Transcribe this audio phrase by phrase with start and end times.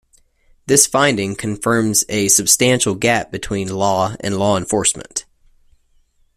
[0.65, 5.25] This finding confirms a substantial gap between law and law enforcement.